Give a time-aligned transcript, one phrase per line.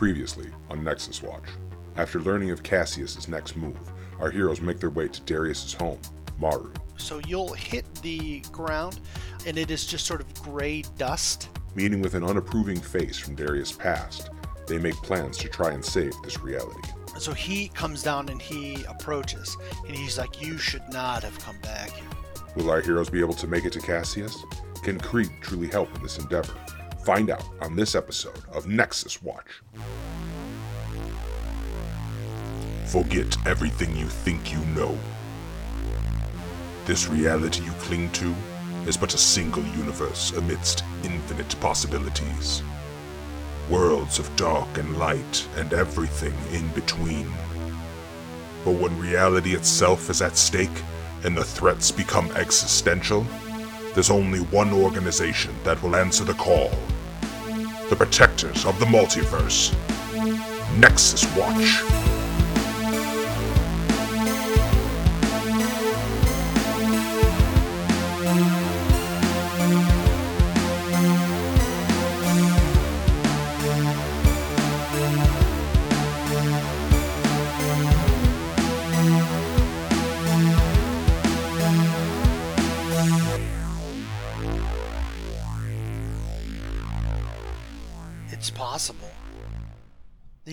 [0.00, 1.44] Previously on Nexus Watch.
[1.96, 3.76] After learning of Cassius's next move,
[4.18, 6.00] our heroes make their way to Darius's home,
[6.38, 6.72] Maru.
[6.96, 8.98] So you'll hit the ground,
[9.44, 11.50] and it is just sort of gray dust.
[11.74, 14.30] Meeting with an unapproving face from Darius' past,
[14.66, 16.80] they make plans to try and save this reality.
[17.18, 19.54] So he comes down and he approaches,
[19.86, 21.90] and he's like, "You should not have come back."
[22.56, 24.34] Will our heroes be able to make it to Cassius?
[24.82, 26.54] Can Krieg truly help in this endeavor?
[27.04, 29.62] Find out on this episode of Nexus Watch.
[32.84, 34.98] Forget everything you think you know.
[36.84, 38.34] This reality you cling to
[38.86, 42.62] is but a single universe amidst infinite possibilities.
[43.70, 47.32] Worlds of dark and light and everything in between.
[48.62, 50.82] But when reality itself is at stake
[51.24, 53.24] and the threats become existential,
[53.94, 56.70] there's only one organization that will answer the call
[57.90, 59.74] the protectors of the multiverse
[60.78, 62.09] Nexus Watch.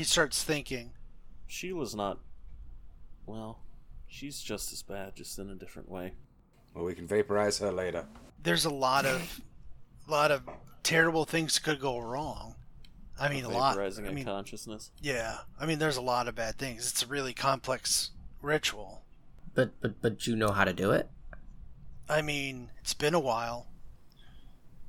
[0.07, 0.91] Starts thinking.
[1.47, 2.19] Sheila's not.
[3.25, 3.59] Well,
[4.07, 6.13] she's just as bad, just in a different way.
[6.73, 8.05] Well, we can vaporize her later.
[8.41, 9.41] There's a lot of,
[10.07, 10.43] lot of
[10.83, 12.55] terrible things could go wrong.
[13.19, 13.75] I mean, a lot.
[13.75, 14.91] Vaporizing I a mean, consciousness.
[15.01, 15.37] yeah.
[15.59, 16.89] I mean, there's a lot of bad things.
[16.89, 19.01] It's a really complex ritual.
[19.55, 21.09] But but but you know how to do it.
[22.07, 23.67] I mean, it's been a while.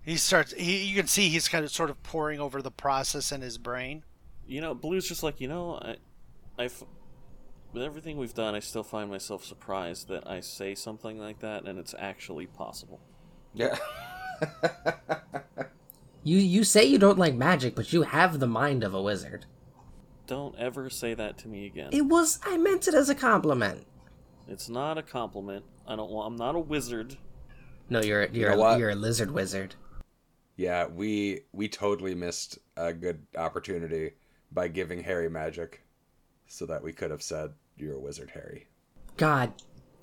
[0.03, 0.53] He starts.
[0.53, 3.57] He, you can see he's kind of sort of pouring over the process in his
[3.59, 4.05] brain.
[4.49, 5.97] You know, Blue's just like you know, I,
[6.59, 6.83] I've
[7.73, 11.65] with everything we've done, I still find myself surprised that I say something like that
[11.67, 13.01] and it's actually possible.
[13.55, 13.79] Yeah.
[16.29, 19.47] You you say you don't like magic, but you have the mind of a wizard.
[20.27, 21.89] Don't ever say that to me again.
[21.91, 23.87] It was I meant it as a compliment.
[24.47, 25.65] It's not a compliment.
[25.87, 26.27] I don't want.
[26.27, 27.17] I'm not a wizard.
[27.89, 28.79] No, you're you're know what?
[28.79, 29.77] you're a lizard wizard.
[30.57, 34.13] yeah, we we totally missed a good opportunity
[34.53, 35.83] by giving Harry magic,
[36.47, 38.67] so that we could have said you're a wizard, Harry.
[39.17, 39.53] God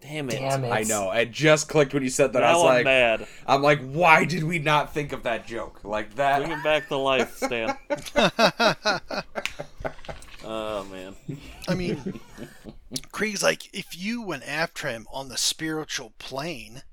[0.08, 0.34] Damn it!
[0.34, 0.70] damn it!
[0.70, 1.10] I know.
[1.12, 2.44] It just clicked when you said that.
[2.44, 3.28] I was I'm like, mad.
[3.48, 6.40] I'm like, why did we not think of that joke like that?
[6.40, 7.76] Bring him back to life, Stan.
[10.44, 11.16] oh man.
[11.68, 12.20] I mean,
[13.12, 16.84] Krieg's like, if you went after him on the spiritual plane,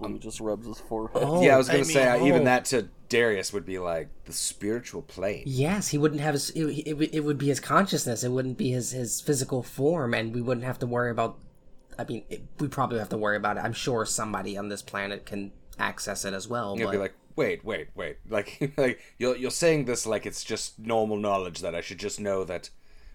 [0.00, 1.22] Blue just rubs his forehead.
[1.24, 2.44] Oh, yeah, I was gonna say mean- uh, even oh.
[2.44, 5.44] that to Darius would be like the spiritual plane.
[5.46, 6.50] Yes, he wouldn't have his.
[6.50, 8.24] It, it, would- it would be his consciousness.
[8.24, 11.38] It wouldn't be his his physical form, and we wouldn't have to worry about.
[11.96, 13.60] I mean, it, we probably have to worry about it.
[13.60, 16.74] I'm sure somebody on this planet can access it as well.
[16.76, 18.16] You'll but be like, wait, wait, wait.
[18.28, 22.18] Like, like you're you're saying this like it's just normal knowledge that I should just
[22.18, 22.70] know that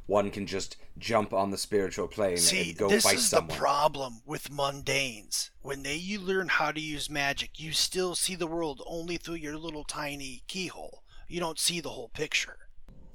[0.10, 3.48] one can just jump on the spiritual plane see, and go this fight is someone.
[3.50, 5.52] the problem with mundanes.
[5.62, 9.36] When they you learn how to use magic, you still see the world only through
[9.36, 11.04] your little tiny keyhole.
[11.28, 12.58] You don't see the whole picture.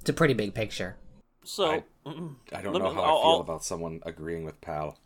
[0.01, 0.97] it's a pretty big picture.
[1.45, 1.85] So I-
[2.53, 4.97] I don't know me- how I'll- I feel I'll- about someone agreeing with Pal.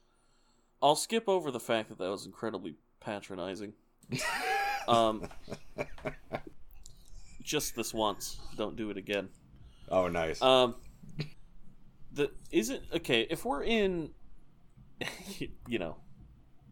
[0.83, 3.73] I'll skip over the fact that that was incredibly patronizing.
[4.89, 5.27] um,
[7.43, 8.39] just this once.
[8.57, 9.29] Don't do it again.
[9.91, 10.41] Oh, nice.
[10.43, 10.77] Um,
[12.19, 14.11] the is it okay if we're in,
[15.69, 15.97] you know,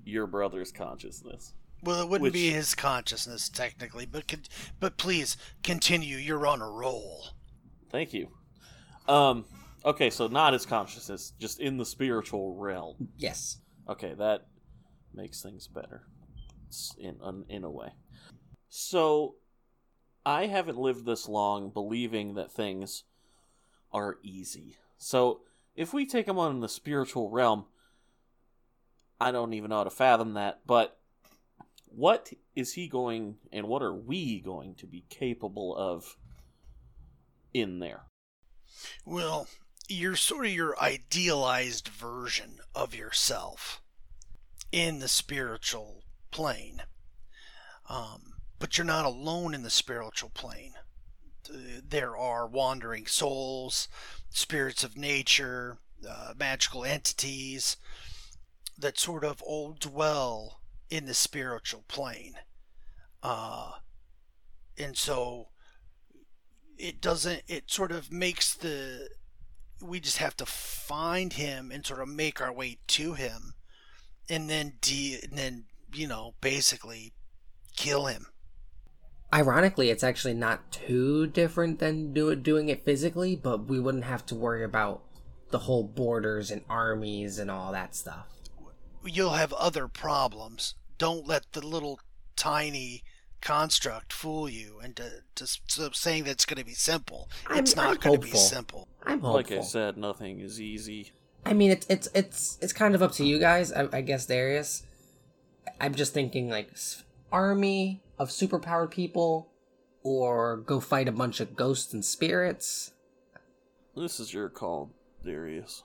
[0.04, 1.54] your brother's consciousness.
[1.82, 4.42] Well, it wouldn't be his consciousness technically, but con-
[4.80, 6.16] but please continue.
[6.16, 7.28] You're on a roll.
[7.90, 8.28] Thank you.
[9.06, 9.44] Um,
[9.84, 13.08] okay, so not his consciousness, just in the spiritual realm.
[13.16, 13.58] Yes.
[13.88, 14.46] Okay, that
[15.14, 16.02] makes things better.
[16.66, 17.92] It's in in a way.
[18.68, 19.36] So,
[20.24, 23.04] I haven't lived this long believing that things
[23.92, 24.76] are easy.
[24.98, 25.40] So,
[25.74, 27.66] if we take him on in the spiritual realm,
[29.20, 30.60] I don't even know how to fathom that.
[30.66, 30.98] But
[31.86, 36.16] what is he going, and what are we going to be capable of
[37.52, 38.02] in there?
[39.04, 39.46] Well,
[39.88, 43.82] you're sort of your idealized version of yourself
[44.72, 46.82] in the spiritual plane.
[47.88, 50.74] Um, but you're not alone in the spiritual plane.
[51.48, 53.88] There are wandering souls,
[54.30, 55.78] spirits of nature,
[56.08, 57.76] uh, magical entities
[58.78, 60.60] that sort of all dwell
[60.90, 62.34] in the spiritual plane.
[63.22, 63.72] Uh,
[64.78, 65.48] and so
[66.78, 69.08] it doesn't it sort of makes the
[69.80, 73.54] we just have to find him and sort of make our way to him
[74.28, 75.64] and then de and then
[75.94, 77.12] you know basically
[77.76, 78.26] kill him
[79.34, 84.24] Ironically, it's actually not too different than do doing it physically, but we wouldn't have
[84.26, 85.02] to worry about
[85.50, 88.26] the whole borders and armies and all that stuff.
[89.04, 92.00] you'll have other problems don't let the little
[92.34, 93.04] tiny
[93.40, 95.04] construct fool you into
[95.36, 95.60] just
[95.94, 98.88] saying that it's going to be simple I'm- it's not I'm going to be simple
[99.04, 99.52] I'm Like.
[99.52, 101.12] I said, nothing is easy.
[101.44, 104.26] I mean, it's it's it's it's kind of up to you guys, I, I guess,
[104.26, 104.82] Darius.
[105.80, 106.70] I'm just thinking like
[107.30, 109.48] army of superpowered people,
[110.02, 112.92] or go fight a bunch of ghosts and spirits.
[113.96, 114.90] This is your call,
[115.24, 115.82] Darius.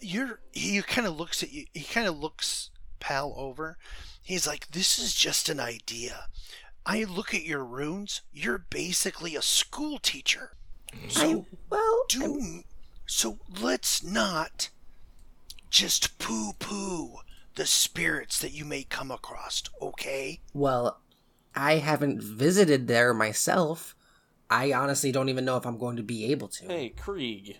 [0.00, 2.70] you're he kind of looks at you he kind of looks
[3.00, 3.78] pal over.
[4.22, 6.26] He's like this is just an idea.
[6.86, 8.22] I look at your runes.
[8.32, 10.52] You're basically a school teacher.
[11.08, 12.62] So Well, do
[13.06, 14.70] so let's not
[15.70, 17.16] just poo poo
[17.56, 20.40] the spirits that you may come across okay?
[20.52, 21.00] Well,
[21.54, 23.94] I haven't visited there myself.
[24.50, 26.66] I honestly don't even know if I'm going to be able to.
[26.66, 27.58] Hey, Krieg.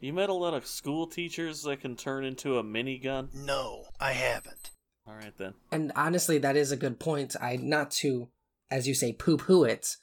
[0.00, 3.32] You met a lot of school teachers that can turn into a minigun?
[3.34, 4.70] no i haven't
[5.08, 5.54] Alright then.
[5.70, 7.36] And honestly, that is a good point.
[7.40, 8.28] I not to,
[8.70, 9.96] as you say, poo poo it.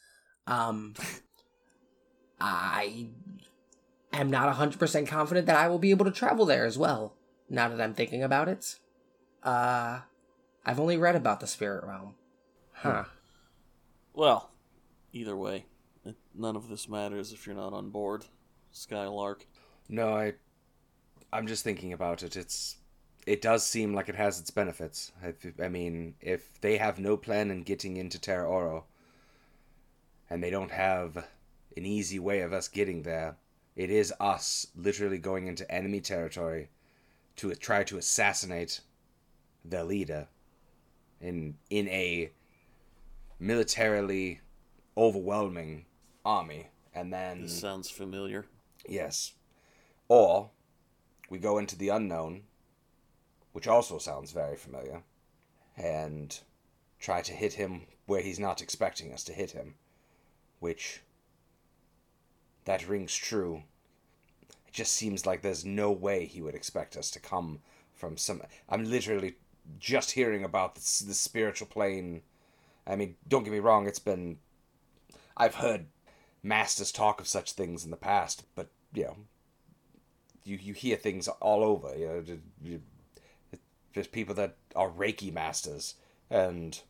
[0.47, 0.93] Um,
[2.39, 3.07] I
[4.13, 7.15] am not hundred percent confident that I will be able to travel there as well.
[7.49, 8.79] Now that I'm thinking about it,
[9.43, 9.99] uh,
[10.65, 12.15] I've only read about the spirit realm.
[12.71, 13.03] Huh.
[14.13, 14.51] Well,
[15.11, 15.65] either way,
[16.35, 18.25] none of this matters if you're not on board,
[18.71, 19.47] Skylark.
[19.89, 20.33] No, I
[21.31, 22.35] I'm just thinking about it.
[22.37, 22.77] It's
[23.25, 25.11] it does seem like it has its benefits.
[25.23, 25.33] I,
[25.63, 28.85] I mean, if they have no plan in getting into Terra Oro,
[30.29, 31.15] and they don't have
[31.75, 33.37] an easy way of us getting there,
[33.75, 36.69] it is us literally going into enemy territory
[37.37, 38.81] to try to assassinate
[39.65, 40.27] their leader
[41.19, 42.31] in in a
[43.43, 44.39] militarily
[44.95, 45.85] overwhelming
[46.23, 48.45] army, and then This sounds familiar.
[48.87, 49.33] Yes.
[50.07, 50.49] Or
[51.29, 52.43] we go into the unknown,
[53.51, 55.03] which also sounds very familiar,
[55.75, 56.39] and
[56.99, 59.75] try to hit him where he's not expecting us to hit him,
[60.59, 61.01] which
[62.63, 63.63] that rings true.
[64.67, 67.59] It just seems like there's no way he would expect us to come
[67.93, 68.41] from some.
[68.69, 69.35] I'm literally
[69.79, 72.21] just hearing about the, the spiritual plane.
[72.85, 74.37] I mean, don't get me wrong, it's been.
[75.35, 75.85] I've heard
[76.43, 79.17] masters talk of such things in the past, but you know,
[80.43, 81.97] you you hear things all over.
[81.97, 82.23] You know,
[82.61, 82.81] you,
[83.93, 85.95] just people that are Reiki masters
[86.29, 86.81] and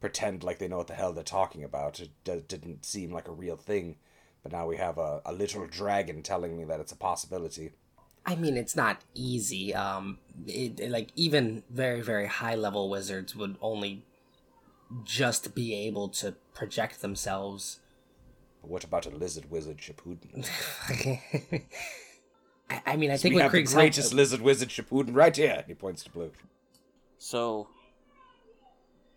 [0.00, 2.00] pretend like they know what the hell they're talking about.
[2.00, 3.96] It d- didn't seem like a real thing,
[4.42, 7.70] but now we have a, a literal dragon telling me that it's a possibility.
[8.26, 9.74] I mean, it's not easy.
[9.74, 14.04] Um, it- like even very very high level wizards would only
[15.04, 17.78] just be able to project themselves
[18.62, 20.48] what about a lizard wizard Shippuden?
[22.70, 24.68] I, I mean, I So think we with have the Krieg's help- greatest lizard wizard
[24.68, 25.64] Shippuden right here.
[25.66, 26.30] He points to blue.
[27.18, 27.68] So,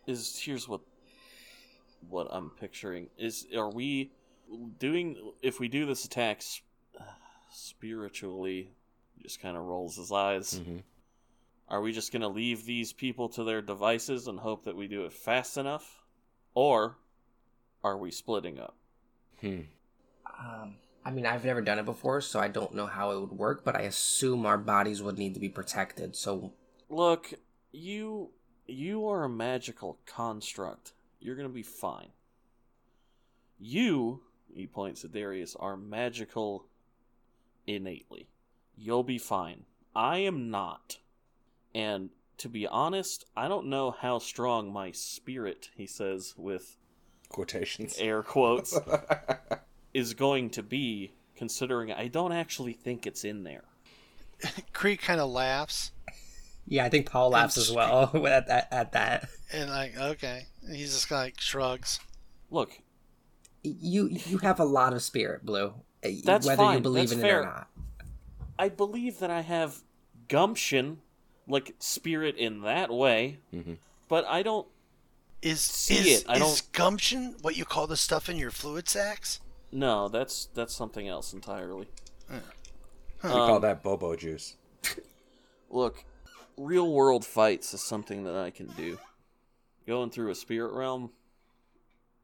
[0.07, 0.81] is here's what
[2.10, 4.12] what I'm picturing is: are we
[4.80, 6.62] doing if we do this attack s-
[7.51, 8.72] spiritually?
[9.22, 10.60] Just kind of rolls his eyes.
[10.60, 10.82] Mhm.
[11.67, 15.05] Are we just gonna leave these people to their devices and hope that we do
[15.05, 16.03] it fast enough,
[16.53, 16.98] or
[17.84, 18.75] are we splitting up?
[19.41, 19.62] Hmm.
[20.39, 23.31] Um, I mean, I've never done it before, so I don't know how it would
[23.31, 26.15] work, but I assume our bodies would need to be protected.
[26.15, 26.53] So,
[26.89, 27.34] Look,
[27.72, 28.31] you
[28.67, 30.93] you are a magical construct.
[31.19, 32.10] You're gonna be fine.
[33.57, 34.22] You,
[34.53, 36.67] he points at Darius, are magical
[37.67, 38.27] innately.
[38.75, 39.65] You'll be fine.
[39.95, 40.98] I am not.
[41.75, 46.77] And to be honest, I don't know how strong my spirit, he says with
[47.29, 47.98] Quotations.
[48.00, 48.79] air quotes,
[49.94, 53.65] is going to be, considering I don't actually think it's in there.
[54.74, 55.91] Krieg kind of laughs
[56.67, 58.67] yeah, I think Paul laughs as well at that.
[58.72, 62.00] At that, and like okay he's just like shrugs
[62.51, 62.79] Look,
[63.63, 65.74] you you have a lot of spirit, Blue.
[66.24, 67.41] That's whether you fine, believe that's in fair.
[67.41, 67.67] it or not.
[68.58, 69.82] I believe that I have
[70.27, 71.01] gumption,
[71.47, 73.77] like spirit in that way, Mhm.
[74.07, 74.67] but I don't.
[75.41, 78.49] is See is, it, I is don't- gumption what you call the stuff in your
[78.51, 81.87] fluid sacs No, that's that's something else entirely.
[82.29, 82.39] we
[83.29, 84.55] call Um, that Bobo juice.
[85.69, 86.03] Look,
[86.57, 88.97] real world fights is something that I can do.
[89.85, 91.11] Going through a spirit realm,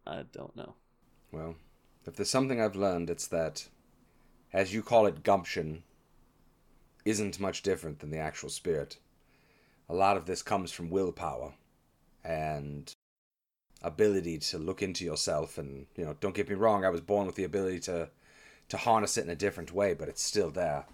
[0.07, 0.75] I don't know.
[1.31, 1.55] Well,
[2.07, 3.67] If there's something I've learned, it's that,
[4.51, 5.83] as you call it, gumption,
[7.05, 8.97] isn't much different than the actual spirit.
[9.91, 11.53] A lot of this comes from willpower
[12.24, 12.93] and
[13.81, 17.25] ability to look into yourself and you know don't get me wrong i was born
[17.25, 18.07] with the ability to
[18.69, 20.86] to harness it in a different way but it's still there.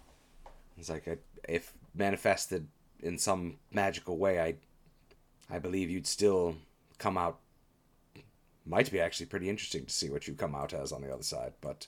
[0.80, 2.68] It's like a, if manifested
[3.02, 4.56] in some magical way i
[5.54, 6.56] i believe you'd still
[6.98, 7.38] come out
[8.66, 11.22] might be actually pretty interesting to see what you come out as on the other
[11.22, 11.86] side but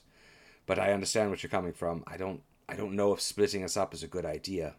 [0.64, 2.04] but i understand what you're coming from.
[2.06, 4.76] I don't i don't know if splitting us up is a good idea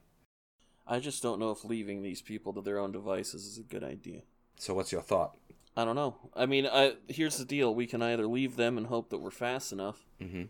[0.91, 3.83] I just don't know if leaving these people to their own devices is a good
[3.83, 4.23] idea.
[4.57, 5.37] so what's your thought
[5.77, 6.17] I don't know.
[6.35, 9.31] I mean, I, here's the deal: we can either leave them and hope that we're
[9.31, 10.43] fast enough, mm-hmm.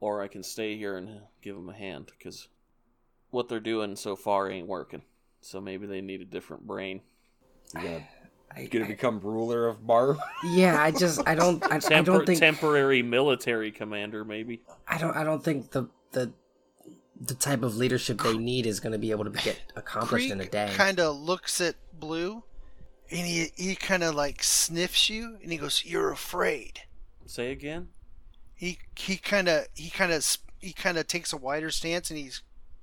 [0.00, 2.48] or I can stay here and give them a hand because
[3.30, 5.00] what they're doing so far ain't working.
[5.40, 7.00] So maybe they need a different brain.
[7.72, 8.04] you're gonna,
[8.54, 12.04] I, you're gonna become ruler of Maru yeah, I just I don't I, I Tempor-
[12.04, 14.60] don't think temporary military commander, maybe.
[14.86, 16.32] I don't I don't think the the
[17.20, 20.40] the type of leadership they need is going to be able to get accomplished in
[20.40, 20.70] a day.
[20.74, 22.44] kind of looks at Blue,
[23.10, 26.80] and he he kind of like sniffs you, and he goes, "You're afraid."
[27.26, 27.88] Say again.
[28.54, 30.24] He he kind of he kind of
[30.60, 32.30] he kind of takes a wider stance, and he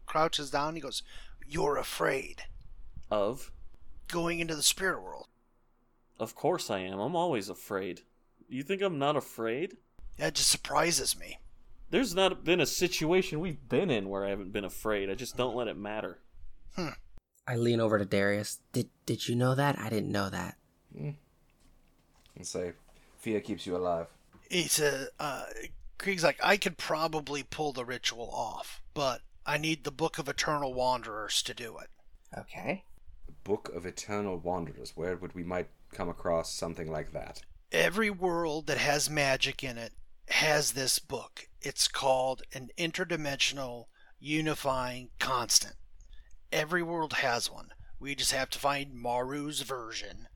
[0.05, 0.69] crouches down.
[0.69, 1.03] And he goes,
[1.47, 2.43] "You're afraid."
[3.11, 3.51] Of,
[4.07, 5.27] Going into the spirit world.
[6.19, 6.99] of course I am.
[6.99, 8.01] I'm always afraid.
[8.49, 9.77] You think I'm not afraid?
[10.17, 11.37] That just surprises me.
[11.93, 15.11] There's not been a situation we've been in where I haven't been afraid.
[15.11, 16.17] I just don't let it matter.
[16.75, 16.87] Hmm.
[17.47, 18.61] I lean over to Darius.
[18.71, 19.77] Did did you know that?
[19.77, 20.55] I didn't know that.
[20.97, 21.15] and
[22.41, 22.73] say
[23.19, 24.07] fear keeps you alive
[24.49, 25.43] He said, uh,
[25.99, 30.27] Krieg's like, I could probably pull the ritual off, but I need the Book of
[30.27, 31.91] Eternal Wanderers to do it.
[32.35, 32.85] Okay.
[33.43, 34.93] Book of Eternal Wanderers.
[34.95, 37.43] Where would we might come across something like that?
[37.71, 39.93] Every world that has magic in it
[40.33, 41.47] has this book.
[41.61, 43.85] It's called an interdimensional
[44.19, 45.75] unifying constant.
[46.51, 47.69] Every world has one.
[47.99, 50.27] We just have to find Maru's version.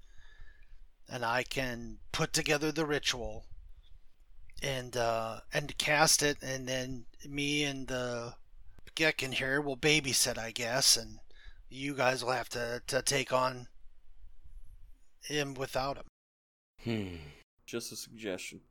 [1.10, 3.46] And I can put together the ritual
[4.62, 8.34] and uh and cast it and then me and the
[8.96, 11.20] Gekken here will babysit I guess and
[11.70, 13.68] you guys will have to, to take on
[15.22, 16.06] him without him.
[16.84, 17.16] Hmm.
[17.66, 18.62] Just a suggestion.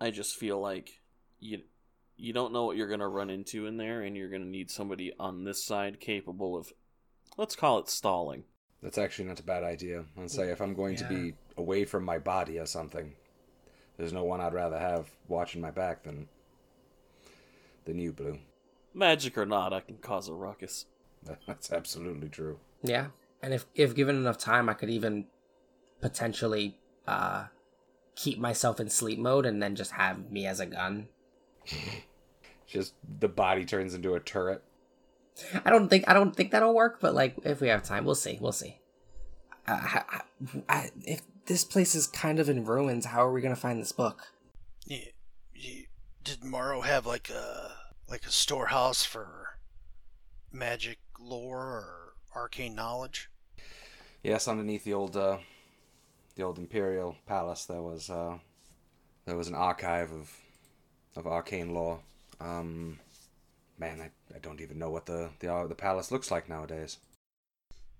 [0.00, 1.00] I just feel like
[1.40, 1.62] you
[2.16, 5.12] you don't know what you're gonna run into in there, and you're gonna need somebody
[5.18, 6.72] on this side capable of,
[7.36, 8.44] let's call it stalling.
[8.82, 10.04] That's actually not a bad idea.
[10.20, 13.14] I'd say if I'm going to be away from my body or something,
[13.96, 16.28] there's no one I'd rather have watching my back than
[17.86, 18.38] than you, Blue.
[18.92, 20.86] Magic or not, I can cause a ruckus.
[21.46, 22.58] That's absolutely true.
[22.82, 23.06] Yeah.
[23.42, 25.26] And if if given enough time, I could even
[26.00, 27.46] potentially uh
[28.16, 31.08] keep myself in sleep mode and then just have me as a gun.
[32.66, 34.62] Just the body turns into a turret.
[35.64, 38.14] I don't think I don't think that'll work, but like if we have time, we'll
[38.14, 38.38] see.
[38.40, 38.80] We'll see.
[39.66, 40.20] Uh, I,
[40.68, 43.92] I, if this place is kind of in ruins, how are we gonna find this
[43.92, 44.32] book?
[44.86, 45.00] You,
[45.54, 45.84] you,
[46.22, 47.72] did Maru have like a
[48.08, 49.58] like a storehouse for
[50.52, 53.30] magic lore or arcane knowledge?
[54.22, 55.38] Yes, underneath the old uh,
[56.36, 58.38] the old Imperial Palace, there was uh,
[59.26, 60.30] there was an archive of
[61.16, 62.00] of arcane lore.
[62.40, 62.98] Um,
[63.78, 66.98] man, I, I don't even know what the the uh, the palace looks like nowadays.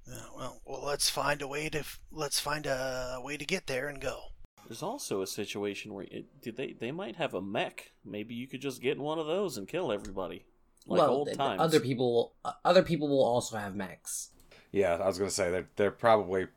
[0.07, 3.67] Yeah, well, well, let's find a way to f- let's find a way to get
[3.67, 4.21] there and go.
[4.69, 7.93] There's also a situation where it, did they they might have a mech.
[8.05, 10.45] Maybe you could just get in one of those and kill everybody,
[10.87, 11.61] like well, old th- times.
[11.61, 14.31] other people will uh, other people will also have mechs.
[14.73, 16.49] Yeah, I was gonna say they're they're probably.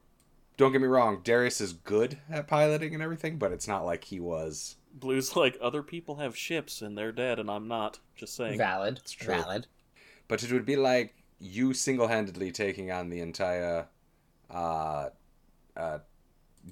[0.57, 4.03] Don't get me wrong, Darius is good at piloting and everything, but it's not like
[4.05, 4.75] he was.
[4.93, 7.99] Blue's like other people have ships and they're dead and I'm not.
[8.15, 8.57] Just saying.
[8.57, 8.97] Valid.
[8.97, 9.35] It's true.
[9.35, 9.67] Valid.
[10.27, 13.85] But it would be like you single-handedly taking on the entire,
[14.49, 15.09] uh,
[15.75, 15.99] uh,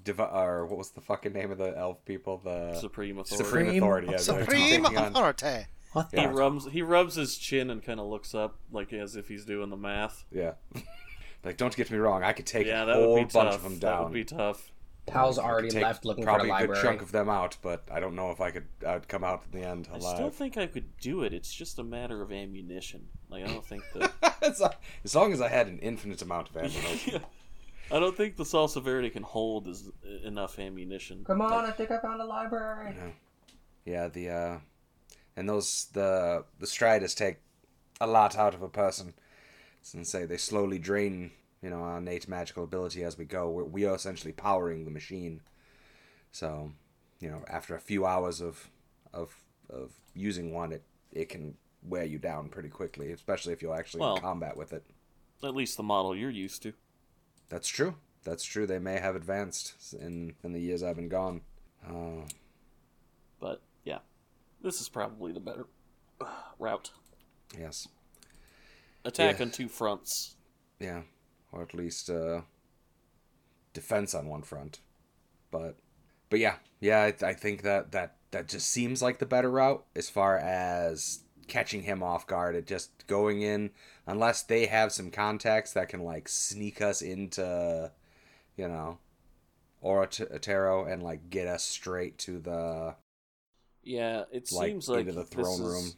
[0.03, 2.41] div- or what was the fucking name of the elf people?
[2.43, 3.37] The Supreme authority.
[3.37, 4.07] Supreme, Supreme Authority.
[4.11, 5.67] Yeah, Supreme taking on- authority.
[5.91, 9.29] What He rubs he rubs his chin and kind of looks up like as if
[9.29, 10.25] he's doing the math.
[10.29, 10.53] Yeah.
[11.45, 13.51] Like, don't get me wrong, I could take yeah, a that whole would be bunch
[13.51, 13.55] tough.
[13.55, 13.79] of them down.
[13.79, 14.03] That down.
[14.05, 14.71] would be tough.
[15.07, 17.29] Pal's I could already take left looking for probably the a good chunk of them
[17.29, 18.65] out, but I don't know if I could.
[18.85, 20.03] I'd come out in the end alive.
[20.03, 21.31] I still think I could do it.
[21.31, 23.07] It's just a matter of ammunition.
[23.29, 24.11] Like I don't think that.
[24.41, 24.73] as, long-
[25.03, 27.13] as long as I had an infinite amount of ammunition.
[27.13, 27.19] yeah.
[27.95, 29.91] I don't think the Salsa Verde can hold is
[30.23, 31.23] enough ammunition.
[31.23, 32.95] Come on, I think I found a library.
[33.85, 34.57] Yeah, the uh,
[35.35, 37.37] and those the the striders take
[38.01, 39.13] a lot out of a person.
[39.85, 41.29] Since say they slowly drain,
[41.61, 43.51] you know, our innate magical ability as we go.
[43.51, 45.41] We're, we are essentially powering the machine.
[46.31, 46.71] So,
[47.19, 48.71] you know, after a few hours of
[49.13, 49.35] of
[49.69, 54.01] of using one, it it can wear you down pretty quickly, especially if you're actually
[54.01, 54.83] Well- in combat with it.
[55.43, 56.73] At least the model you're used to.
[57.49, 57.93] That's true.
[58.23, 58.65] That's true.
[58.65, 61.41] They may have advanced in in the years I've been gone.
[61.87, 62.25] Uh,
[63.39, 63.99] But yeah,
[64.63, 65.67] this is probably the better
[66.19, 66.25] uh,
[66.57, 66.89] route.
[67.55, 67.87] yes.
[69.05, 69.39] Attack Yeah.
[69.39, 70.35] on two fronts.
[70.79, 71.03] Yeah,
[71.51, 72.41] or at least uh,
[73.73, 74.79] defense on one front.
[75.51, 75.77] But
[76.29, 79.85] but yeah, yeah, I, I think that that that just seems like the better route
[79.95, 82.55] as far as catching him off guard.
[82.55, 83.71] It just going in
[84.07, 87.91] unless they have some contacts that can like sneak us into,
[88.57, 88.99] you know,
[89.83, 92.95] Oratero and like get us straight to the
[93.83, 95.93] Yeah, it like seems like into the this throne room.
[95.93, 95.97] is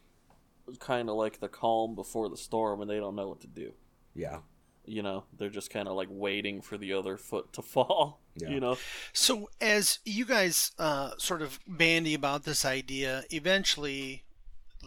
[0.80, 3.74] kind of like the calm before the storm, and they don't know what to do.
[4.16, 4.40] Yeah,
[4.86, 8.22] You know, they're just kind of like waiting for the other foot to fall.
[8.40, 8.50] Yeah.
[8.50, 8.78] You know,
[9.14, 14.26] So, as you guys uh, sort of bandy about this idea, eventually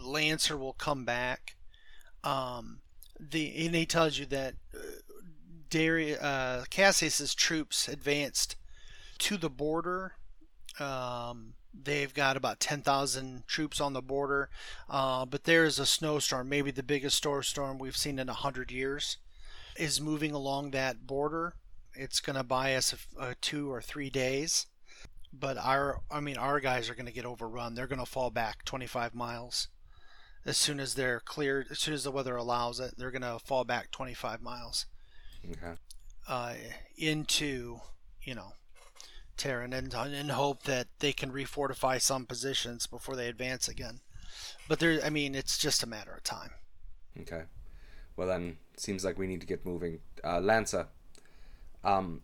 [0.01, 1.57] Lancer will come back.
[2.23, 2.79] Um,
[3.19, 4.77] the and he tells you that uh,
[5.69, 8.55] Dari- uh, Cassius's troops advanced
[9.19, 10.13] to the border.
[10.79, 14.49] Um, they've got about ten thousand troops on the border,
[14.89, 18.71] uh, but there is a snowstorm, maybe the biggest snowstorm we've seen in a hundred
[18.71, 19.17] years,
[19.77, 21.55] is moving along that border.
[21.93, 24.67] It's going to buy us a, a two or three days
[25.33, 27.75] but our i mean our guys are going to get overrun.
[27.75, 29.67] They're going to fall back 25 miles.
[30.45, 33.39] As soon as they're cleared as soon as the weather allows it they're going to
[33.39, 34.85] fall back 25 miles.
[35.49, 35.73] Okay,
[36.27, 36.53] uh,
[36.97, 37.79] into
[38.23, 38.53] you know
[39.41, 43.99] Terran and in hope that they can refortify some positions before they advance again
[44.67, 46.51] but there i mean it's just a matter of time
[47.19, 47.43] okay.
[48.15, 49.99] Well then, seems like we need to get moving.
[50.23, 50.87] Uh, Lancer,
[51.83, 52.21] um,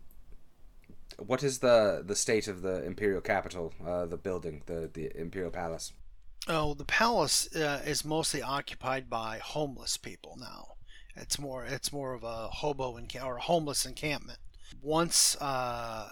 [1.18, 3.72] what is the the state of the imperial capital?
[3.84, 5.92] Uh, the building, the the imperial palace.
[6.46, 10.74] Oh, the palace uh, is mostly occupied by homeless people now.
[11.16, 14.38] It's more it's more of a hobo encamp or a homeless encampment.
[14.82, 16.10] Once uh,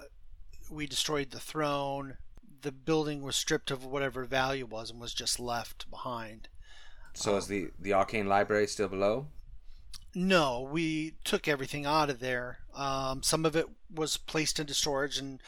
[0.70, 2.16] we destroyed the throne,
[2.62, 6.48] the building was stripped of whatever value was and was just left behind.
[7.14, 9.28] So is the the arcane library still below?
[10.14, 12.58] No, we took everything out of there.
[12.74, 15.40] Um, some of it was placed into storage, and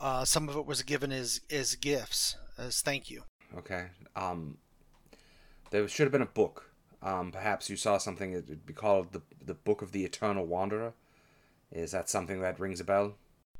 [0.00, 3.22] uh, some of it was given as as gifts as thank you.
[3.56, 3.86] Okay.
[4.16, 4.58] Um,
[5.70, 6.70] there should have been a book.
[7.02, 8.32] Um, perhaps you saw something.
[8.32, 10.94] It would be called the the Book of the Eternal Wanderer.
[11.70, 13.14] Is that something that rings a bell?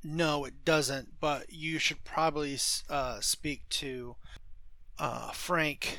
[0.04, 1.18] No, it doesn't.
[1.18, 2.58] But you should probably
[2.90, 4.16] uh, speak to
[4.98, 5.98] uh, Frank.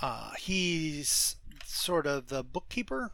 [0.00, 3.12] Uh, he's sort of the bookkeeper,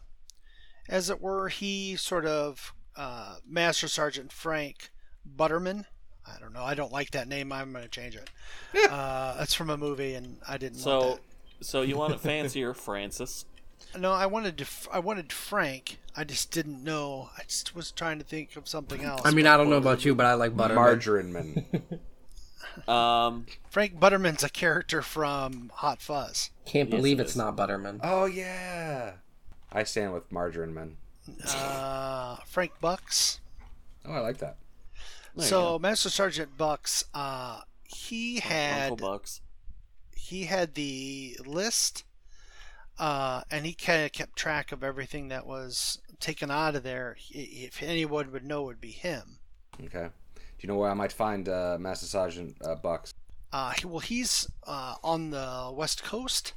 [0.89, 1.49] as it were.
[1.49, 4.91] He sort of uh, Master Sergeant Frank
[5.25, 5.87] Butterman.
[6.27, 6.63] I don't know.
[6.63, 7.53] I don't like that name.
[7.53, 8.31] I'm going to change it.
[8.91, 10.79] uh, it's from a movie, and I didn't.
[10.79, 11.21] so want
[11.61, 13.45] so you want it fancier, Francis?
[13.93, 14.01] That.
[14.01, 14.67] no, I wanted to.
[14.93, 15.99] I wanted Frank.
[16.17, 17.31] I just didn't know.
[17.39, 19.23] I just was trying to think of something else.
[19.25, 20.75] I mean, I don't know about you, but I like butter.
[20.75, 21.67] Margarine man.
[22.87, 26.51] Um, Frank Butterman's a character from Hot Fuzz.
[26.65, 28.01] Can't Yes, believe it it's not Butterman.
[28.03, 29.15] oh yeah.
[29.73, 30.97] I stand with margarine man.
[31.47, 33.41] Uh, Frank Bucks.
[34.07, 34.57] Oh, I like that.
[35.35, 35.79] there so.
[35.81, 39.41] Master Sergeant Bucks, uh, he had Uncle had Bucks.
[40.17, 42.05] he had the list,
[43.01, 47.17] uh, and he kind of kept track of everything that was taken out of there.
[47.31, 49.39] If anyone would know, it would be him.
[49.87, 50.09] Okay.
[50.37, 53.15] Do you know where I might find uh, Master Sergeant uh, Bucks?
[53.53, 56.53] Uh, he- well, he's uh, on the west coast.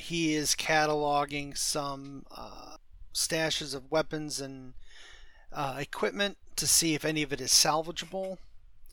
[0.00, 2.76] He is cataloging some uh,
[3.14, 4.74] stashes of weapons and
[5.52, 8.38] uh, equipment to see if any of it is salvageable.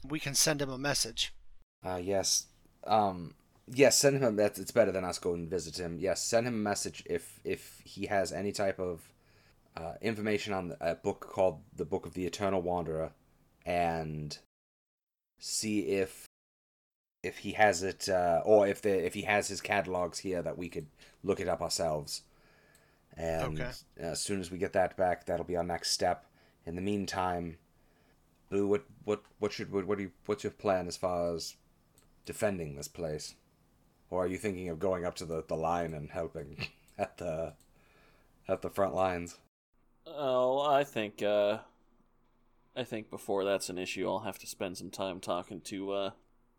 [0.08, 1.34] We can send him a message.
[1.84, 2.46] Uh, yes.
[2.86, 3.34] Um,
[3.74, 3.98] yes.
[3.98, 4.24] Send him.
[4.24, 5.98] A, that's it's better than us go and visit him.
[6.00, 6.22] Yes.
[6.24, 9.12] Send him a message if if he has any type of
[9.78, 13.12] uh, information on a book called the Book of the Eternal Wanderer,
[13.66, 14.38] and
[15.40, 16.26] see if
[17.24, 20.58] if he has it uh, or if the if he has his catalogs here that
[20.58, 20.88] we could
[21.24, 22.24] look it up ourselves.
[23.18, 23.72] And Okay.
[23.98, 26.26] as soon as we get that back, that'll be our next step.
[26.66, 27.58] In the meantime,
[28.50, 31.56] Boo, what what what should what, what do you what's your plan as far as
[32.26, 33.36] defending this place?
[34.12, 36.68] Or are you thinking of going up to the, the line and helping
[37.00, 37.54] at the
[38.48, 39.38] at the front lines?
[40.06, 41.60] Oh, I think uh
[42.76, 46.10] I think before that's an issue, I'll have to spend some time talking to uh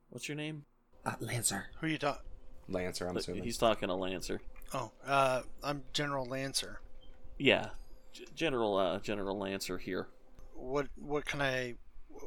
[0.09, 0.65] what's your name?
[1.05, 1.67] Uh, Lancer.
[1.81, 2.23] Who are you talking?
[2.69, 3.45] Lancer, I'm assuming.
[3.45, 4.41] He's talking to Lancer.
[4.73, 6.81] Oh, uh, I'm General Lancer.
[7.39, 7.71] Yeah.
[8.13, 10.09] G- General uh General Lancer here.
[10.55, 11.75] What what can I?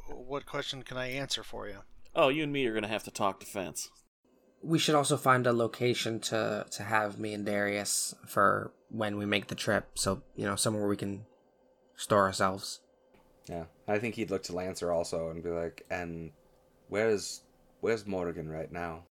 [0.08, 1.78] What question can I answer for you?
[2.14, 3.90] Oh, you and me are gonna have to talk defense.
[4.62, 9.26] We should also find a location to to have me and Darius for when we
[9.26, 9.98] make the trip.
[9.98, 11.26] So you know, somewhere we can
[11.96, 12.80] store ourselves.
[13.48, 16.32] Yeah, I think he'd look to Lancer also and be like, "And
[16.88, 17.42] where's
[17.80, 19.04] where's Morrigan right now?"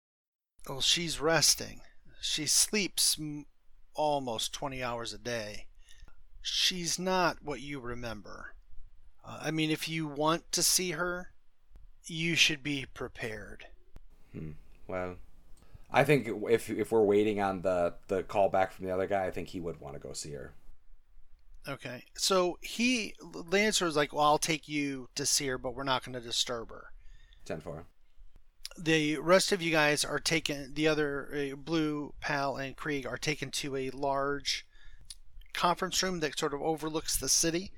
[0.68, 1.82] Well, she's resting.
[2.20, 3.46] She sleeps m-
[3.94, 5.68] almost 20 hours a day.
[6.42, 8.56] She's not what you remember.
[9.24, 11.32] Uh, I mean, if you want to see her,
[12.06, 13.68] you should be prepared.
[14.32, 14.52] Hmm.
[14.88, 15.18] Well,
[15.96, 19.26] I think if if we're waiting on the the call back from the other guy,
[19.26, 20.54] I think he would want to go see her.
[21.68, 22.04] Okay.
[22.16, 23.16] So he,
[23.50, 26.20] Lancer was like, well, I'll take you to see her, but we're not going to
[26.20, 26.88] disturb her.
[27.46, 27.86] Ten four.
[28.78, 33.18] The rest of you guys are taken, the other uh, Blue, Pal, and Krieg are
[33.18, 34.68] taken to a large
[35.54, 37.72] conference room that sort of overlooks the city.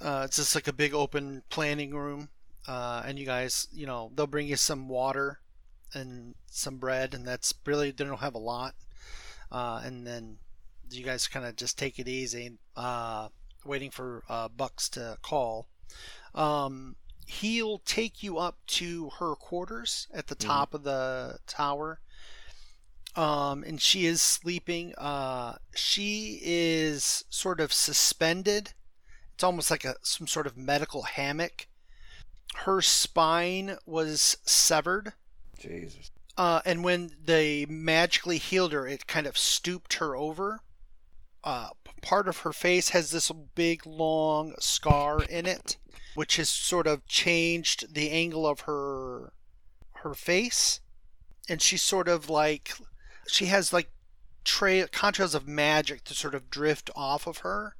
[0.00, 2.30] Uh, it's just like a big open planning room.
[2.66, 5.40] Uh, and you guys, you know, they'll bring you some water
[5.94, 8.74] and some bread, and that's really, they don't have a lot.
[9.50, 10.38] Uh, and then
[10.90, 13.28] you guys kind of just take it easy, uh,
[13.64, 15.68] waiting for uh, Bucks to call.
[16.34, 22.00] Um, he'll take you up to her quarters at the top of the tower.
[23.16, 24.94] Um, and she is sleeping.
[24.96, 28.72] Uh, she is sort of suspended.
[29.34, 31.68] It's almost like a some sort of medical hammock.
[32.56, 35.12] Her spine was severed.
[35.64, 36.10] Jesus.
[36.36, 40.60] Uh, and when they magically healed her, it kind of stooped her over.
[41.44, 41.68] Uh,
[42.02, 45.76] part of her face has this big, long scar in it,
[46.14, 49.32] which has sort of changed the angle of her
[50.02, 50.80] her face,
[51.48, 52.74] and she's sort of like
[53.26, 53.90] she has like
[54.44, 57.76] tra- contrails of magic to sort of drift off of her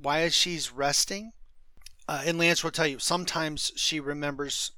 [0.00, 1.32] while she's resting.
[2.06, 4.72] Uh, and Lance will tell you sometimes she remembers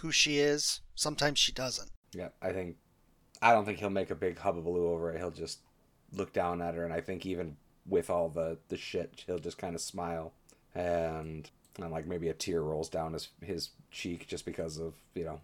[0.00, 1.90] who she is, sometimes she doesn't.
[2.12, 2.76] Yeah, I think
[3.42, 5.18] I don't think he'll make a big hubbubaloo over it.
[5.18, 5.60] He'll just
[6.12, 9.58] look down at her, and I think even with all the the shit, he'll just
[9.58, 10.32] kind of smile,
[10.74, 15.24] and and like maybe a tear rolls down his his cheek just because of you
[15.24, 15.40] know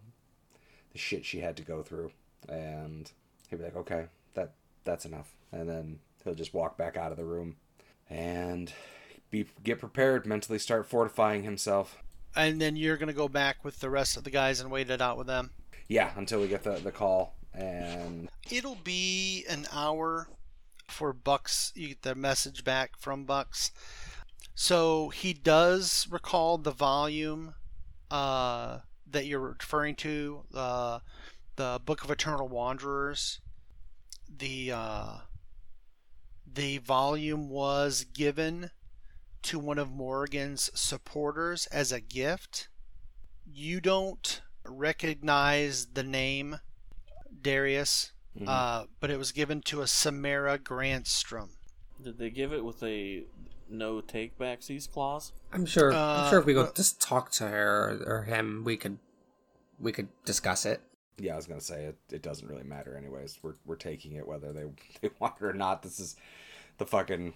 [0.92, 2.12] the shit she had to go through,
[2.48, 3.10] and
[3.48, 4.52] he'll be like, okay, that
[4.84, 7.56] that's enough, and then he'll just walk back out of the room,
[8.08, 8.72] and
[9.30, 12.02] be get prepared mentally, start fortifying himself.
[12.36, 14.90] And then you're going to go back with the rest of the guys and wait
[14.90, 15.50] it out with them.
[15.88, 20.28] Yeah, until we get the the call, and It'll be an hour
[20.88, 21.72] for Bucks.
[21.74, 23.72] You get the message back from Bucks.
[24.54, 27.54] So he does recall the volume
[28.10, 30.98] uh, that you're referring to, uh,
[31.56, 33.40] the Book of Eternal Wanderers.
[34.38, 35.12] The uh,
[36.52, 38.70] the volume was given
[39.42, 42.68] to one of Morgan's supporters as a gift.
[43.52, 46.60] You don't recognize the name
[47.42, 48.48] Darius, Mhm.
[48.48, 51.50] uh, but it was given to a Samara Grantstrom.
[52.02, 53.24] Did they give it with a
[53.68, 55.32] no take backsies clause?
[55.52, 55.90] I'm sure.
[55.92, 58.76] I'm Uh, sure if we go well- just talk to her or, or him, we
[58.76, 58.98] could
[59.78, 60.82] we could discuss it.
[61.16, 61.96] Yeah, I was gonna say it.
[62.10, 63.38] It doesn't really matter, anyways.
[63.42, 64.64] We're we're taking it whether they
[65.00, 65.82] they want it or not.
[65.82, 66.16] This is
[66.78, 67.34] the fucking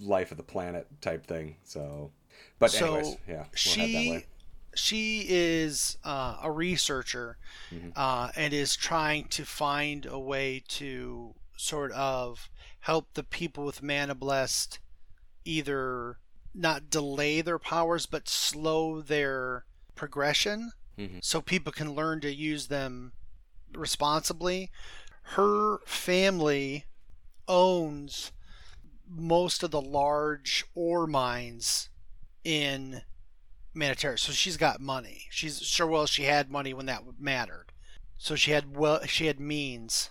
[0.00, 1.56] life of the planet type thing.
[1.64, 2.10] So,
[2.58, 4.26] but So, anyways, yeah, we'll she
[4.74, 7.38] she is uh, a researcher
[7.72, 7.92] Mhm.
[7.94, 13.82] uh, and is trying to find a way to sort of help the people with
[13.82, 14.80] mana blessed
[15.44, 16.18] either
[16.54, 21.22] not delay their powers but slow their progression Mhm.
[21.24, 23.12] so people can learn to use them
[23.72, 24.70] responsibly
[25.22, 26.84] her family
[27.48, 28.32] owns
[29.08, 31.88] most of the large ore mines
[32.44, 33.02] in
[33.74, 34.18] Manatera.
[34.18, 35.26] So she's got money.
[35.30, 37.66] She's sure well she had money when that mattered.
[38.18, 40.10] So she had well she had means.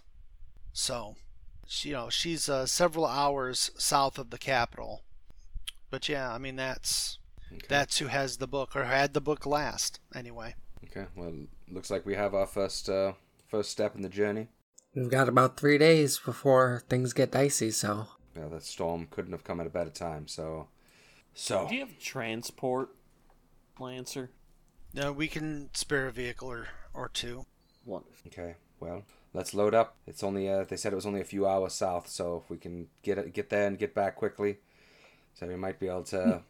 [0.74, 1.16] So
[1.68, 5.04] she, you know she's uh, several hours south of the capital.
[5.90, 7.20] But yeah, I mean that's
[7.52, 7.66] Okay.
[7.70, 10.56] that's who has the book or had the book last anyway.
[10.86, 11.34] Okay, well,
[11.70, 13.14] looks like we have our first uh,
[13.48, 14.48] first step in the journey.
[14.96, 17.72] We've got about three days before things get dicey.
[17.72, 20.28] So Yeah, that storm couldn't have come at a better time.
[20.28, 20.68] So,
[21.34, 22.90] so Do you have transport,
[23.80, 24.32] Lancer?
[24.94, 27.46] No, we can spare a vehicle or, or two.
[27.86, 28.16] Wonderful.
[28.32, 29.98] okay, well, let's load up.
[30.08, 32.58] It's only uh, they said it was only a few hours south, so if we
[32.58, 34.58] can get it, get there and get back quickly,
[35.34, 36.42] so we might be able to.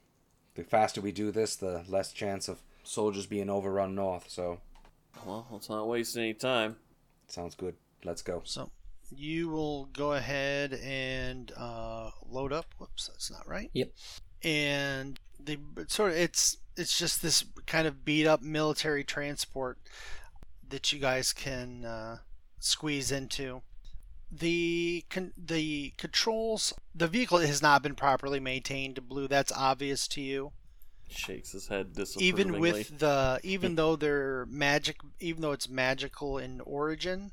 [0.56, 4.30] the faster we do this, the less chance of soldiers being overrun north.
[4.30, 4.60] So,
[5.26, 6.76] Well, let's not waste any time.
[7.28, 7.76] sounds good.
[8.06, 8.42] Let's go.
[8.46, 8.70] So
[9.12, 12.66] you will go ahead and uh, load up.
[12.78, 13.70] Whoops, that's not right.
[13.74, 13.92] Yep.
[14.44, 19.78] And they it's sort of it's it's just this kind of beat up military transport
[20.70, 22.18] that you guys can uh,
[22.60, 23.62] squeeze into.
[24.32, 29.08] The con- the controls, the vehicle has not been properly maintained.
[29.08, 30.52] Blue, that's obvious to you.
[31.10, 32.28] Shakes his head disapprovingly.
[32.28, 37.32] Even with the, even though they're magic, even though it's magical in origin,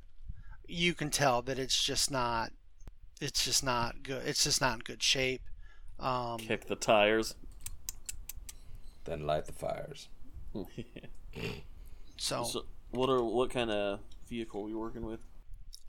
[0.71, 2.53] you can tell that it's just not,
[3.21, 4.23] it's just not good.
[4.27, 5.43] It's just not in good shape.
[5.99, 7.35] Um, kick the tires.
[9.05, 10.09] Then light the fires.
[12.17, 15.21] so, so, what are what kind of vehicle are we working with?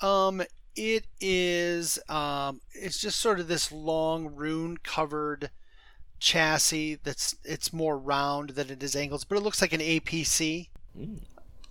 [0.02, 0.42] Um,
[0.76, 5.50] it is um, it's just sort of this long rune covered
[6.20, 10.70] chassis that's it's more round than it is angles, but it looks like an APC,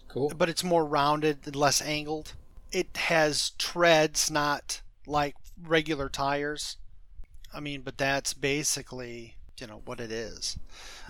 [0.09, 0.33] Cool.
[0.37, 2.35] but it's more rounded and less angled.
[2.73, 6.77] It has treads, not like regular tires.
[7.53, 10.57] I mean, but that's basically you know what it is.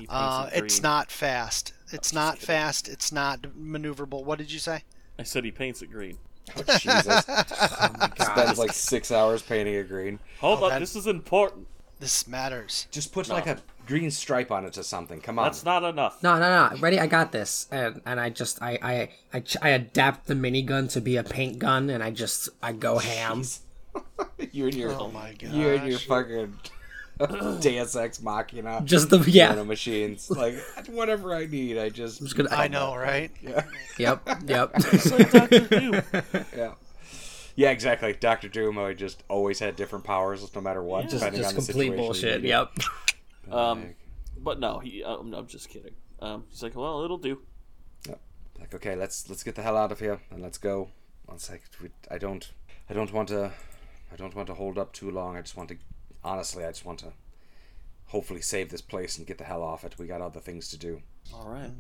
[0.09, 1.73] Uh, it it's not fast.
[1.93, 2.47] It's not kidding.
[2.47, 2.89] fast.
[2.89, 4.25] It's not maneuverable.
[4.25, 4.83] What did you say?
[5.19, 6.19] I said he paints it green.
[6.57, 7.25] Oh, Jesus.
[7.29, 8.23] Oh my god.
[8.33, 10.19] Spends like six hours painting it green.
[10.41, 11.69] Hold Oh, up, that- this is important.
[12.01, 12.87] This matters.
[12.91, 13.35] Just put No.
[13.35, 15.21] like a green stripe on it to something.
[15.21, 15.45] Come on.
[15.45, 16.23] That's not enough.
[16.23, 16.77] No, no, no.
[16.81, 16.99] Ready?
[16.99, 17.67] I got this.
[17.71, 19.09] And, and I just, I, I,
[19.39, 22.99] I, I adapt the minigun to be a paint gun, and I just, I go
[22.99, 23.45] ham.
[24.53, 25.51] you and your Oh my god.
[25.53, 26.57] you and your fucking
[27.61, 28.81] Deus Ex Machina.
[28.85, 29.55] Just the, you yeah.
[29.55, 30.31] know, machines.
[30.31, 30.55] Like
[30.89, 32.21] whatever I need, I just.
[32.21, 33.31] I'm just gonna, I know, right?
[33.43, 33.65] Yeah.
[33.99, 34.73] Yep, yep.
[34.73, 35.59] Dr.
[35.69, 36.03] Doom.
[36.57, 36.73] Yeah.
[37.61, 38.15] Yeah, exactly.
[38.15, 41.11] Doctor Doom I just always had different powers no matter what, Yeah.
[41.11, 41.97] just, depending just on the complete situation.
[42.05, 42.43] bullshit.
[42.43, 42.73] Yep.
[43.53, 43.95] Um,
[44.39, 45.03] But no, he.
[45.05, 45.95] Um, I'm just kidding.
[46.21, 47.43] Um, he's like, well, it'll do.
[48.59, 50.89] like, okay, let's let's get the hell out of here and let's go.
[51.33, 52.51] It's like we, I don't
[52.89, 53.53] I don't want to
[54.13, 55.37] I don't want to hold up too long.
[55.37, 55.77] I just want to
[56.25, 57.13] honestly I just want to
[58.07, 59.99] hopefully save this place and get the hell off it.
[59.99, 61.03] We got other things to do.
[61.35, 61.73] All right.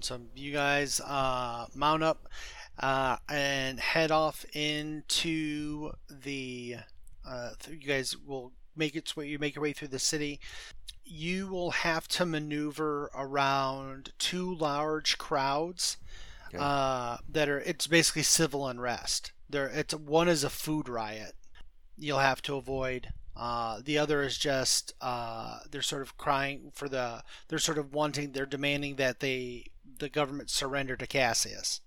[0.00, 2.28] So you guys uh, mount up
[2.78, 6.76] uh, and head off into the.
[7.26, 9.12] Uh, you guys will make it.
[9.16, 10.40] You make your way through the city.
[11.04, 15.96] You will have to maneuver around two large crowds
[16.48, 16.58] Okay.
[16.60, 17.60] uh, that are.
[17.60, 19.32] It's basically civil unrest.
[19.48, 21.34] There, it's one is a food riot.
[21.98, 23.08] You'll have to avoid.
[23.36, 27.22] Uh, the other is just uh, they're sort of crying for the.
[27.48, 28.32] They're sort of wanting.
[28.32, 29.66] They're demanding that they
[29.98, 31.80] the government surrender to Cassius.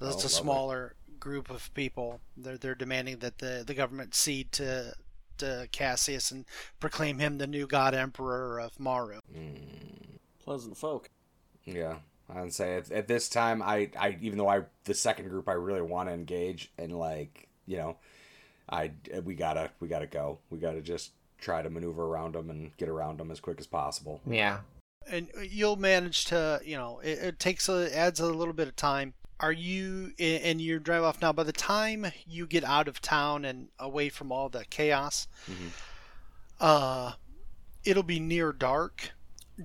[0.00, 0.28] So Oh, a lovely.
[0.28, 2.20] smaller group of people.
[2.36, 4.94] They're they're demanding that the the government cede to
[5.38, 6.44] to Cassius and
[6.80, 9.20] proclaim him the new God Emperor of Maru.
[9.34, 10.16] Hmm.
[10.44, 11.10] Pleasant folk.
[11.64, 11.96] Yeah,
[12.32, 15.52] I'd say at, at this time, I, I even though I the second group I
[15.54, 17.96] really want to engage and like you know,
[18.70, 18.92] I
[19.24, 20.38] we gotta we gotta go.
[20.50, 23.66] We gotta just try to maneuver around them and get around them as quick as
[23.66, 24.20] possible.
[24.26, 24.60] Yeah.
[25.08, 28.76] and you'll manage to you know it, it takes a adds a little bit of
[28.76, 33.00] time are you and you drive off now by the time you get out of
[33.00, 35.70] town and away from all the chaos Mhm.
[36.60, 37.12] uh
[37.84, 39.10] it'll be near dark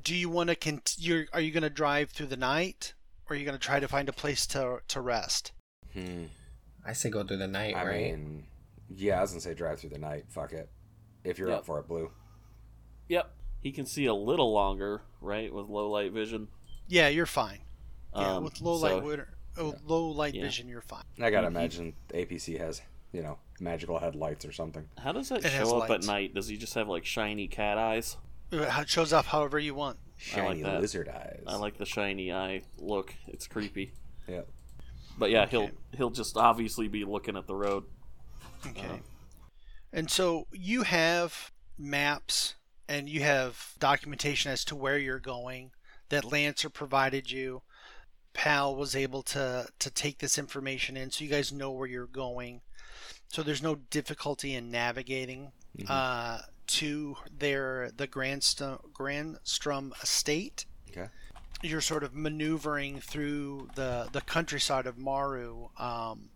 [0.03, 2.93] do you want to cont- you're, are you going to drive through the night
[3.29, 5.51] or are you going to try to find a place to to rest
[5.93, 6.25] Hmm.
[6.85, 8.01] I say go through the night, I right?
[8.17, 8.47] mean,
[8.95, 10.25] yeah, I was gonna say drive through the night.
[10.29, 10.69] Fuck it.
[11.23, 11.57] If you're Yep.
[11.59, 12.09] up for it, Blue.
[13.09, 13.29] Yep.
[13.61, 16.47] He can see a little longer, right, with low light vision.
[16.87, 17.59] yeah you're fine
[18.15, 20.43] yeah Um, with low so- light winter, oh, low light Yeah.
[20.43, 24.87] vision you're fine I gotta imagine APC has you know magical headlights or something.
[24.97, 26.07] How does that It show up lights.
[26.07, 26.33] at night?
[26.33, 28.17] Does he just have like shiny cat eyes?
[28.51, 30.81] it shows up however you want Shiny that.
[30.81, 31.43] lizard eyes.
[31.47, 33.13] I like the shiny eye look.
[33.27, 33.93] It's creepy.
[34.27, 34.41] Yeah.
[35.17, 35.51] But yeah, Okay.
[35.57, 37.83] he'll he'll just obviously be looking at the road.
[38.67, 38.87] Okay.
[38.87, 38.97] Uh,
[39.93, 42.55] And so you have maps
[42.87, 45.71] and you have documentation as to where you're going
[46.09, 47.61] that Lancer provided you.
[48.33, 52.05] Pal was able to to take this information in so you guys know where you're
[52.07, 52.61] going.
[53.27, 55.89] So there's no difficulty in navigating Mhm.
[55.89, 60.65] uh, to their the Grandstrom, Grandstrom estate.
[60.89, 61.09] Okay.
[61.61, 65.69] You're sort of maneuvering through the the countryside of Maru.
[65.77, 66.31] Um,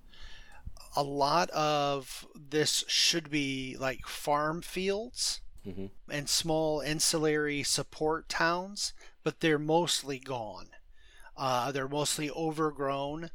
[0.96, 5.90] a lot of this should be like farm fields Mhm.
[6.10, 10.70] and small ancillary support towns, but they're mostly gone.
[11.38, 13.30] Uh, they're mostly overgrown.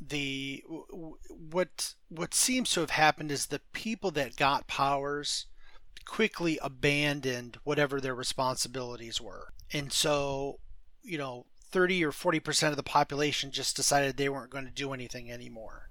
[0.00, 5.46] The what what seems to have happened is the people that got powers
[6.04, 10.58] quickly abandoned whatever their responsibilities were, and so
[11.02, 11.46] you know.
[11.70, 15.88] 30 or 40% of the population just decided they weren't going to do anything anymore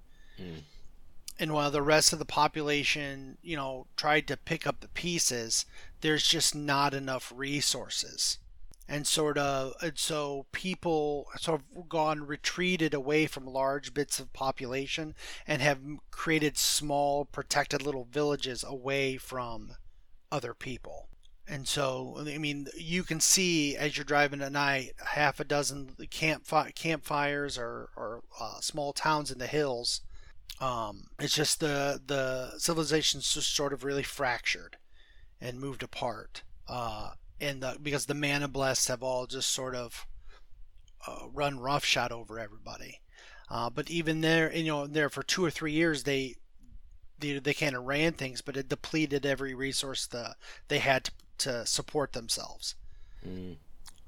[1.38, 5.66] and while the rest of the population, you know, tried to pick up the pieces,
[6.00, 8.38] there's just not enough resources.
[8.88, 14.32] And sort of and so people sort of gone retreated away from large bits of
[14.32, 15.14] population
[15.46, 19.72] and have created small protected little villages away from
[20.30, 21.08] other people.
[21.46, 25.90] And so i mean you can see as you're driving at night half a dozen
[26.10, 30.00] camp campfires or, or uh, small towns in the hills
[30.60, 34.78] um, it's just the the civilization's just sort of really fractured
[35.40, 37.10] and moved apart uh,
[37.44, 40.06] and the, because the mana blessed have all just sort of
[41.06, 43.00] uh, run roughshod over everybody.
[43.50, 46.34] Uh, but even there, you know, there for two or three years, they
[47.18, 50.34] they, they kind of ran things, but it depleted every resource the
[50.68, 52.74] they had to, to support themselves.
[53.26, 53.56] Mm.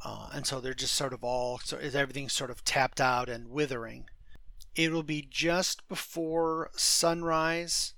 [0.05, 3.51] Uh, and so they're just sort of all so everything's sort of tapped out and
[3.51, 4.09] withering.
[4.75, 7.95] It will be just before sunrise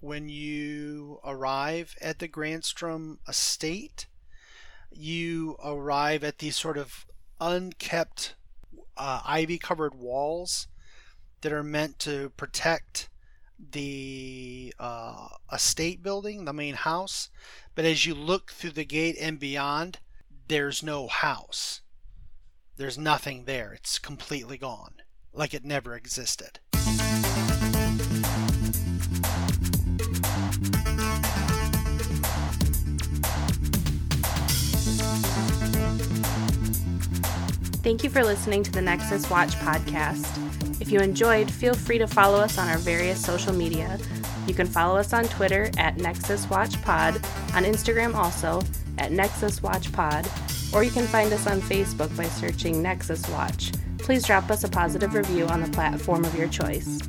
[0.00, 4.06] when you arrive at the Grandstrom estate
[4.96, 7.06] you arrive at these sort of
[7.40, 8.34] unkept
[8.96, 10.68] uh, ivy covered walls
[11.40, 13.08] that are meant to protect
[13.70, 17.30] the uh, estate building, the main house.
[17.74, 19.98] But as you look through the gate and beyond,
[20.48, 21.80] there's no house.
[22.76, 23.72] There's nothing there.
[23.72, 24.94] It's completely gone,
[25.32, 26.60] like it never existed.
[37.82, 40.80] Thank you for listening to the Nexus Watch podcast.
[40.80, 43.98] If you enjoyed, feel free to follow us on our various social media.
[44.46, 47.16] You can follow us on Twitter at Nexus Watch Pod,
[47.54, 48.62] on Instagram also
[48.98, 50.30] at Nexus Watch Pod,
[50.72, 53.72] or you can find us on Facebook by searching Nexus Watch.
[53.98, 57.00] Please drop us a positive review on the platform of your choice.